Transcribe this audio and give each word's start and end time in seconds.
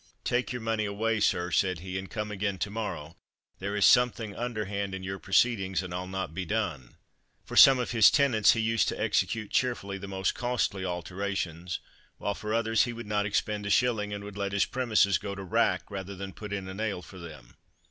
"Take 0.23 0.51
your 0.51 0.63
money 0.63 0.85
away, 0.85 1.19
sir," 1.19 1.51
said 1.51 1.81
he, 1.81 1.99
"and 1.99 2.09
come 2.09 2.31
again 2.31 2.57
to 2.57 2.71
morrow; 2.71 3.17
there 3.59 3.75
is 3.75 3.85
something 3.85 4.35
underhand 4.35 4.95
in 4.95 5.03
your 5.03 5.19
proceedings, 5.19 5.83
and 5.83 5.93
I'll 5.93 6.07
not 6.07 6.33
be 6.33 6.43
done." 6.43 6.95
For 7.45 7.55
some 7.55 7.77
of 7.77 7.91
his 7.91 8.09
tenants 8.09 8.53
he 8.53 8.61
used 8.61 8.87
to 8.87 8.99
execute 8.99 9.51
cheerfully 9.51 9.99
the 9.99 10.07
most 10.07 10.33
costly 10.33 10.83
alterations, 10.83 11.79
while 12.17 12.33
for 12.33 12.51
others 12.51 12.85
he 12.85 12.93
would 12.93 13.05
not 13.05 13.27
expend 13.27 13.67
a 13.67 13.69
shilling, 13.69 14.11
and 14.11 14.23
would 14.23 14.37
let 14.37 14.53
his 14.53 14.65
premises 14.65 15.19
go 15.19 15.35
to 15.35 15.43
rack, 15.43 15.83
rather 15.91 16.15
than 16.15 16.33
put 16.33 16.51
in 16.51 16.67
a 16.67 16.73
nail 16.73 17.03
for 17.03 17.19
them. 17.19 17.53